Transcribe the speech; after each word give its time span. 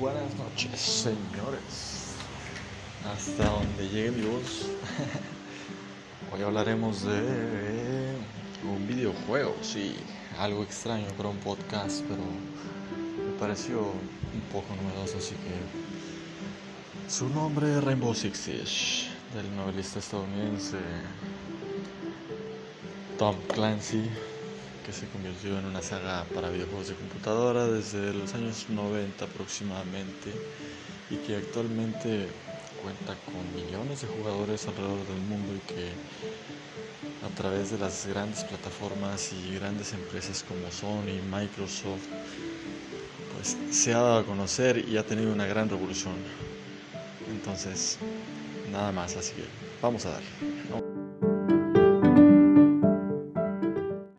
noches, 0.00 0.80
señores. 0.80 2.14
Hasta 3.04 3.44
donde 3.44 3.88
llegue 3.88 4.10
mi 4.10 4.22
voz. 4.26 4.66
Hoy 6.32 6.42
hablaremos 6.42 7.02
de 7.04 8.16
un 8.64 8.86
videojuego, 8.88 9.54
sí, 9.62 9.94
algo 10.38 10.62
extraño 10.62 11.06
para 11.16 11.28
un 11.28 11.36
podcast, 11.36 12.02
pero 12.08 12.22
me 12.22 13.38
pareció 13.38 13.80
un 13.80 14.40
poco 14.52 14.74
novedoso, 14.82 15.18
así 15.18 15.34
que 15.34 17.10
su 17.10 17.28
nombre 17.28 17.76
es 17.76 17.84
Rainbow 17.84 18.14
Six 18.14 18.36
Siege, 18.36 19.10
del 19.34 19.54
novelista 19.54 20.00
estadounidense 20.00 20.78
Tom 23.18 23.36
Clancy 23.52 24.10
que 24.84 24.92
se 24.92 25.08
convirtió 25.08 25.58
en 25.58 25.64
una 25.64 25.80
saga 25.82 26.24
para 26.34 26.50
videojuegos 26.50 26.88
de 26.88 26.94
computadora 26.94 27.66
desde 27.66 28.12
los 28.12 28.34
años 28.34 28.68
90 28.68 29.24
aproximadamente 29.24 30.32
y 31.10 31.16
que 31.16 31.36
actualmente 31.36 32.28
cuenta 32.82 33.16
con 33.24 33.54
millones 33.54 34.02
de 34.02 34.08
jugadores 34.08 34.68
alrededor 34.68 35.06
del 35.06 35.22
mundo 35.22 35.54
y 35.56 35.60
que 35.60 35.92
a 37.24 37.34
través 37.34 37.70
de 37.70 37.78
las 37.78 38.06
grandes 38.06 38.44
plataformas 38.44 39.32
y 39.32 39.54
grandes 39.54 39.94
empresas 39.94 40.44
como 40.44 40.70
Sony, 40.70 41.22
Microsoft, 41.24 42.06
pues 43.32 43.56
se 43.70 43.94
ha 43.94 43.98
dado 43.98 44.18
a 44.18 44.26
conocer 44.26 44.86
y 44.86 44.98
ha 44.98 45.06
tenido 45.06 45.32
una 45.32 45.46
gran 45.46 45.70
revolución. 45.70 46.16
Entonces, 47.30 47.98
nada 48.70 48.92
más, 48.92 49.16
así 49.16 49.32
que 49.34 49.48
vamos 49.80 50.04
a 50.04 50.10
dar. 50.10 50.93